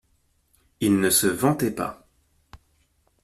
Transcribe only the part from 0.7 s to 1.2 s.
Il ne